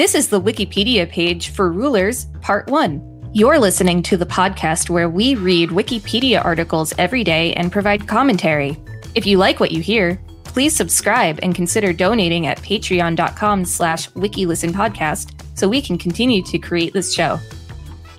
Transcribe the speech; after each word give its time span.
This 0.00 0.14
is 0.14 0.28
the 0.28 0.40
Wikipedia 0.40 1.06
page 1.06 1.50
for 1.50 1.70
Rulers, 1.70 2.24
Part 2.40 2.70
1. 2.70 3.32
You're 3.34 3.58
listening 3.58 4.02
to 4.04 4.16
the 4.16 4.24
podcast 4.24 4.88
where 4.88 5.10
we 5.10 5.34
read 5.34 5.68
Wikipedia 5.68 6.42
articles 6.42 6.94
every 6.96 7.22
day 7.22 7.52
and 7.52 7.70
provide 7.70 8.08
commentary. 8.08 8.78
If 9.14 9.26
you 9.26 9.36
like 9.36 9.60
what 9.60 9.72
you 9.72 9.82
hear, 9.82 10.18
please 10.44 10.74
subscribe 10.74 11.38
and 11.42 11.54
consider 11.54 11.92
donating 11.92 12.46
at 12.46 12.62
patreon.com 12.62 13.66
slash 13.66 14.08
wikilistenpodcast 14.12 15.58
so 15.58 15.68
we 15.68 15.82
can 15.82 15.98
continue 15.98 16.42
to 16.44 16.58
create 16.58 16.94
this 16.94 17.12
show. 17.12 17.38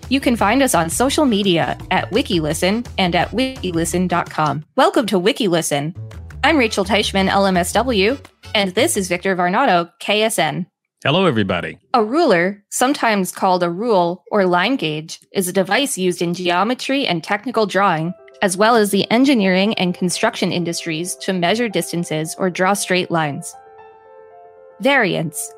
You 0.07 0.19
can 0.19 0.35
find 0.35 0.61
us 0.61 0.75
on 0.75 0.87
social 0.87 1.25
media 1.25 1.79
at 1.89 2.11
WikiListen 2.11 2.87
and 2.99 3.15
at 3.15 3.31
wikilisten.com. 3.31 4.65
Welcome 4.75 5.07
to 5.07 5.19
WikiListen. 5.19 5.95
I'm 6.43 6.57
Rachel 6.57 6.85
Teichman, 6.85 7.27
LMSW, 7.27 8.23
and 8.53 8.69
this 8.75 8.97
is 8.97 9.07
Victor 9.07 9.35
Varnado, 9.35 9.91
KSN. 9.99 10.67
Hello, 11.03 11.25
everybody. 11.25 11.79
A 11.95 12.03
ruler, 12.03 12.63
sometimes 12.69 13.31
called 13.31 13.63
a 13.63 13.71
rule 13.71 14.23
or 14.29 14.45
line 14.45 14.75
gauge, 14.75 15.19
is 15.31 15.47
a 15.47 15.51
device 15.51 15.97
used 15.97 16.21
in 16.21 16.35
geometry 16.35 17.07
and 17.07 17.23
technical 17.23 17.65
drawing, 17.65 18.13
as 18.43 18.55
well 18.55 18.75
as 18.75 18.91
the 18.91 19.09
engineering 19.09 19.73
and 19.79 19.95
construction 19.95 20.51
industries 20.51 21.15
to 21.15 21.33
measure 21.33 21.67
distances 21.67 22.35
or 22.37 22.51
draw 22.51 22.73
straight 22.73 23.09
lines. 23.09 23.55
Variants 24.81 25.51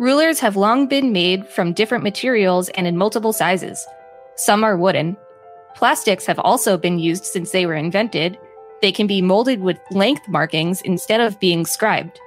Rulers 0.00 0.40
have 0.40 0.56
long 0.56 0.88
been 0.88 1.12
made 1.12 1.46
from 1.46 1.72
different 1.72 2.02
materials 2.02 2.68
and 2.70 2.84
in 2.88 2.98
multiple 2.98 3.32
sizes. 3.32 3.86
Some 4.34 4.64
are 4.64 4.76
wooden. 4.76 5.16
Plastics 5.76 6.26
have 6.26 6.40
also 6.40 6.76
been 6.76 6.98
used 6.98 7.24
since 7.24 7.52
they 7.52 7.66
were 7.66 7.76
invented. 7.76 8.36
They 8.80 8.90
can 8.90 9.06
be 9.06 9.22
molded 9.22 9.60
with 9.60 9.78
length 9.92 10.26
markings 10.26 10.82
instead 10.82 11.20
of 11.20 11.38
being 11.38 11.66
scribed. 11.66 12.18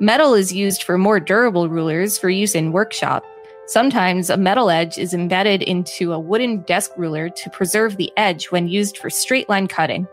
Metal 0.00 0.34
is 0.34 0.52
used 0.52 0.84
for 0.84 0.96
more 0.96 1.18
durable 1.18 1.68
rulers 1.68 2.18
for 2.18 2.30
use 2.30 2.54
in 2.54 2.70
workshop. 2.70 3.24
Sometimes 3.66 4.30
a 4.30 4.36
metal 4.36 4.70
edge 4.70 4.96
is 4.96 5.12
embedded 5.12 5.60
into 5.60 6.12
a 6.12 6.20
wooden 6.20 6.60
desk 6.62 6.92
ruler 6.96 7.28
to 7.30 7.50
preserve 7.50 7.96
the 7.96 8.12
edge 8.16 8.46
when 8.52 8.68
used 8.68 8.96
for 8.96 9.10
straight 9.10 9.48
line 9.48 9.66
cutting. 9.66 10.06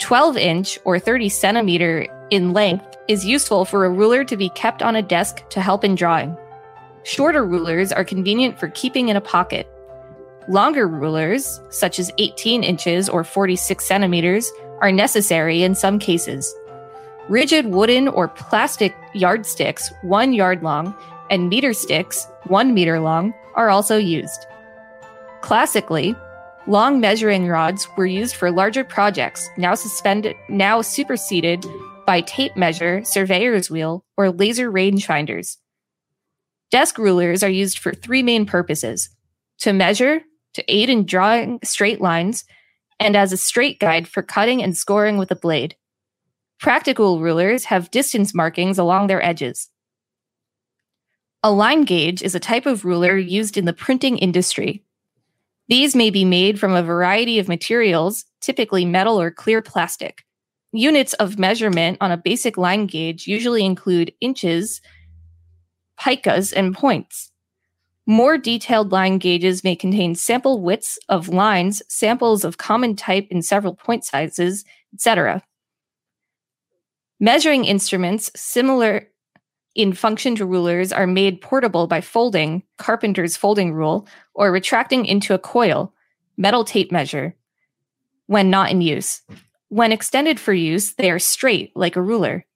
12 0.00 0.36
inch 0.36 0.78
or 0.82 0.98
30 0.98 1.28
centimeter 1.28 2.08
in 2.30 2.52
length 2.52 2.96
is 3.06 3.24
useful 3.24 3.64
for 3.64 3.84
a 3.84 3.90
ruler 3.90 4.24
to 4.24 4.36
be 4.36 4.48
kept 4.50 4.82
on 4.82 4.96
a 4.96 5.02
desk 5.02 5.48
to 5.50 5.60
help 5.60 5.84
in 5.84 5.94
drawing. 5.94 6.36
Shorter 7.04 7.44
rulers 7.44 7.92
are 7.92 8.04
convenient 8.04 8.58
for 8.58 8.68
keeping 8.70 9.08
in 9.08 9.16
a 9.16 9.20
pocket. 9.20 9.70
Longer 10.48 10.88
rulers, 10.88 11.60
such 11.68 12.00
as 12.00 12.10
18 12.18 12.64
inches 12.64 13.08
or 13.08 13.22
46 13.22 13.84
centimeters, 13.84 14.50
are 14.80 14.90
necessary 14.90 15.62
in 15.62 15.76
some 15.76 16.00
cases. 16.00 16.52
Rigid 17.30 17.66
wooden 17.66 18.08
or 18.08 18.26
plastic 18.26 18.92
yardsticks, 19.14 19.92
one 20.02 20.32
yard 20.32 20.64
long, 20.64 20.92
and 21.30 21.48
meter 21.48 21.72
sticks, 21.72 22.26
one 22.48 22.74
meter 22.74 22.98
long, 22.98 23.32
are 23.54 23.70
also 23.70 23.96
used. 23.96 24.46
Classically, 25.40 26.16
long 26.66 26.98
measuring 26.98 27.46
rods 27.46 27.86
were 27.96 28.04
used 28.04 28.34
for 28.34 28.50
larger 28.50 28.82
projects, 28.82 29.48
now 29.56 29.76
suspended, 29.76 30.34
now 30.48 30.82
superseded 30.82 31.64
by 32.04 32.20
tape 32.22 32.56
measure, 32.56 33.04
surveyor's 33.04 33.70
wheel, 33.70 34.04
or 34.16 34.32
laser 34.32 34.68
rangefinders. 34.68 35.56
Desk 36.72 36.98
rulers 36.98 37.44
are 37.44 37.48
used 37.48 37.78
for 37.78 37.94
three 37.94 38.24
main 38.24 38.44
purposes 38.44 39.08
to 39.60 39.72
measure, 39.72 40.22
to 40.54 40.64
aid 40.66 40.90
in 40.90 41.06
drawing 41.06 41.60
straight 41.62 42.00
lines, 42.00 42.44
and 42.98 43.14
as 43.14 43.32
a 43.32 43.36
straight 43.36 43.78
guide 43.78 44.08
for 44.08 44.20
cutting 44.20 44.64
and 44.64 44.76
scoring 44.76 45.16
with 45.16 45.30
a 45.30 45.36
blade. 45.36 45.76
Practical 46.60 47.20
rulers 47.20 47.64
have 47.64 47.90
distance 47.90 48.34
markings 48.34 48.78
along 48.78 49.06
their 49.06 49.24
edges. 49.24 49.70
A 51.42 51.50
line 51.50 51.84
gauge 51.84 52.20
is 52.20 52.34
a 52.34 52.40
type 52.40 52.66
of 52.66 52.84
ruler 52.84 53.16
used 53.16 53.56
in 53.56 53.64
the 53.64 53.72
printing 53.72 54.18
industry. 54.18 54.84
These 55.68 55.96
may 55.96 56.10
be 56.10 56.26
made 56.26 56.60
from 56.60 56.74
a 56.74 56.82
variety 56.82 57.38
of 57.38 57.48
materials, 57.48 58.26
typically 58.42 58.84
metal 58.84 59.18
or 59.18 59.30
clear 59.30 59.62
plastic. 59.62 60.22
Units 60.72 61.14
of 61.14 61.38
measurement 61.38 61.96
on 62.02 62.12
a 62.12 62.18
basic 62.18 62.58
line 62.58 62.84
gauge 62.84 63.26
usually 63.26 63.64
include 63.64 64.12
inches, 64.20 64.82
picas, 65.98 66.52
and 66.54 66.74
points. 66.74 67.32
More 68.04 68.36
detailed 68.36 68.92
line 68.92 69.16
gauges 69.16 69.64
may 69.64 69.76
contain 69.76 70.14
sample 70.14 70.60
widths 70.60 70.98
of 71.08 71.30
lines, 71.30 71.82
samples 71.88 72.44
of 72.44 72.58
common 72.58 72.96
type 72.96 73.28
in 73.30 73.40
several 73.40 73.74
point 73.74 74.04
sizes, 74.04 74.66
etc. 74.92 75.42
Measuring 77.22 77.66
instruments 77.66 78.30
similar 78.34 79.06
in 79.74 79.92
function 79.92 80.34
to 80.36 80.46
rulers 80.46 80.90
are 80.90 81.06
made 81.06 81.42
portable 81.42 81.86
by 81.86 82.00
folding, 82.00 82.62
Carpenter's 82.78 83.36
folding 83.36 83.74
rule, 83.74 84.08
or 84.32 84.50
retracting 84.50 85.04
into 85.04 85.34
a 85.34 85.38
coil, 85.38 85.92
metal 86.38 86.64
tape 86.64 86.90
measure, 86.90 87.36
when 88.26 88.48
not 88.48 88.70
in 88.70 88.80
use. 88.80 89.20
When 89.68 89.92
extended 89.92 90.40
for 90.40 90.54
use, 90.54 90.94
they 90.94 91.10
are 91.10 91.18
straight 91.18 91.76
like 91.76 91.94
a 91.94 92.02
ruler. 92.02 92.46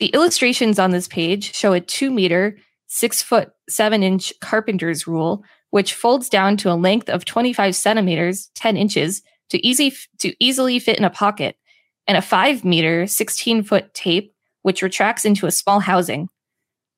The 0.00 0.08
illustrations 0.08 0.80
on 0.80 0.90
this 0.90 1.06
page 1.06 1.54
show 1.54 1.72
a 1.72 1.80
2 1.80 2.10
meter, 2.10 2.58
6 2.88 3.22
foot, 3.22 3.52
7 3.68 4.02
inch 4.02 4.32
Carpenter's 4.40 5.06
rule, 5.06 5.44
which 5.70 5.94
folds 5.94 6.28
down 6.28 6.56
to 6.56 6.72
a 6.72 6.74
length 6.74 7.08
of 7.08 7.24
25 7.24 7.76
centimeters, 7.76 8.50
10 8.56 8.76
inches, 8.76 9.22
to, 9.50 9.64
easy, 9.64 9.94
to 10.18 10.34
easily 10.44 10.80
fit 10.80 10.98
in 10.98 11.04
a 11.04 11.10
pocket 11.10 11.56
and 12.06 12.16
a 12.16 12.22
5 12.22 12.64
meter, 12.64 13.06
16 13.06 13.62
foot 13.62 13.92
tape, 13.94 14.34
which 14.62 14.82
retracts 14.82 15.24
into 15.24 15.46
a 15.46 15.52
small 15.52 15.80
housing. 15.80 16.28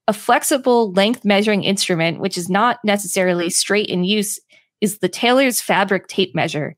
A 0.09 0.13
flexible 0.13 0.93
length 0.93 1.25
measuring 1.25 1.63
instrument, 1.63 2.21
which 2.21 2.37
is 2.37 2.51
not 2.51 2.79
necessarily 2.85 3.51
straight 3.51 3.87
in 3.89 4.05
use, 4.05 4.41
is 4.81 4.99
the 4.99 5.09
tailor's 5.09 5.61
fabric 5.61 6.09
tape 6.09 6.35
measure, 6.35 6.77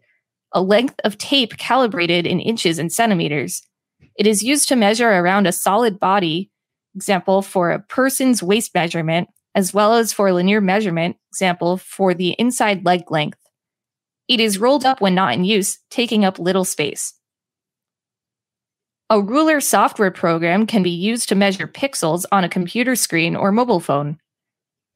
a 0.52 0.60
length 0.60 1.00
of 1.04 1.16
tape 1.16 1.56
calibrated 1.56 2.26
in 2.26 2.38
inches 2.38 2.78
and 2.78 2.92
centimeters. 2.92 3.62
It 4.16 4.26
is 4.26 4.42
used 4.42 4.68
to 4.68 4.76
measure 4.76 5.08
around 5.08 5.46
a 5.46 5.52
solid 5.52 5.98
body, 5.98 6.50
example 6.94 7.42
for 7.42 7.70
a 7.70 7.80
person's 7.80 8.42
waist 8.42 8.74
measurement, 8.74 9.28
as 9.54 9.72
well 9.72 9.94
as 9.94 10.12
for 10.12 10.32
linear 10.32 10.60
measurement, 10.60 11.16
example 11.30 11.78
for 11.78 12.12
the 12.14 12.30
inside 12.38 12.84
leg 12.84 13.10
length. 13.10 13.38
It 14.28 14.40
is 14.40 14.58
rolled 14.58 14.84
up 14.84 15.00
when 15.00 15.14
not 15.14 15.34
in 15.34 15.44
use, 15.44 15.78
taking 15.90 16.24
up 16.24 16.38
little 16.38 16.64
space. 16.64 17.14
A 19.14 19.20
ruler 19.20 19.60
software 19.60 20.10
program 20.10 20.66
can 20.66 20.82
be 20.82 20.90
used 20.90 21.28
to 21.28 21.36
measure 21.36 21.68
pixels 21.68 22.24
on 22.32 22.42
a 22.42 22.48
computer 22.48 22.96
screen 22.96 23.36
or 23.36 23.52
mobile 23.52 23.78
phone. 23.78 24.18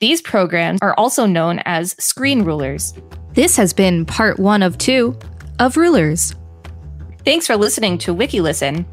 These 0.00 0.22
programs 0.22 0.80
are 0.82 0.92
also 0.94 1.24
known 1.24 1.60
as 1.60 1.94
screen 2.02 2.42
rulers. 2.42 2.94
This 3.34 3.54
has 3.54 3.72
been 3.72 4.04
part 4.04 4.40
one 4.40 4.64
of 4.64 4.76
two 4.76 5.16
of 5.60 5.76
Rulers. 5.76 6.34
Thanks 7.24 7.46
for 7.46 7.56
listening 7.56 7.96
to 7.98 8.12
WikiListen. 8.12 8.84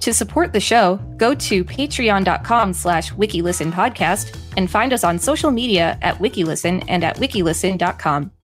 To 0.00 0.12
support 0.12 0.52
the 0.52 0.58
show, 0.58 0.96
go 1.16 1.32
to 1.32 1.64
patreon.com 1.64 2.72
slash 2.72 3.12
wikilistenpodcast 3.12 4.36
and 4.56 4.68
find 4.68 4.92
us 4.92 5.04
on 5.04 5.16
social 5.16 5.52
media 5.52 5.96
at 6.02 6.18
wikilisten 6.18 6.84
and 6.88 7.04
at 7.04 7.18
wikilisten.com. 7.18 8.32